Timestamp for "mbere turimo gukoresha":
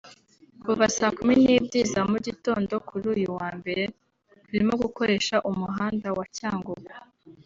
3.59-5.35